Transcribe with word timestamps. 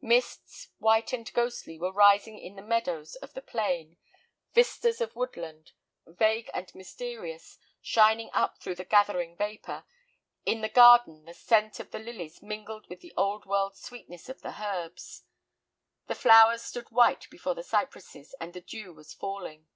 Mists, 0.00 0.68
white 0.78 1.12
and 1.12 1.32
ghostly, 1.32 1.76
were 1.76 1.90
rising 1.90 2.38
in 2.38 2.54
the 2.54 2.62
meadows 2.62 3.16
of 3.16 3.34
the 3.34 3.42
plain, 3.42 3.96
vistas 4.52 5.00
of 5.00 5.16
woodland, 5.16 5.72
vague 6.06 6.48
and 6.54 6.72
mysterious, 6.76 7.58
shining 7.82 8.30
up 8.32 8.58
through 8.60 8.76
the 8.76 8.84
gathering 8.84 9.36
vapor. 9.36 9.84
In 10.46 10.60
the 10.60 10.68
garden 10.68 11.24
the 11.24 11.34
scent 11.34 11.80
of 11.80 11.90
the 11.90 11.98
lilies 11.98 12.40
mingled 12.40 12.88
with 12.88 13.00
the 13.00 13.12
old 13.16 13.46
world 13.46 13.76
sweetness 13.76 14.28
of 14.28 14.42
the 14.42 14.62
herbs. 14.62 15.24
The 16.06 16.14
flowers 16.14 16.62
stood 16.62 16.92
white 16.92 17.28
before 17.28 17.56
the 17.56 17.64
cypresses, 17.64 18.32
and 18.40 18.54
the 18.54 18.60
dew 18.60 18.94
was 18.94 19.12
falling. 19.12 19.66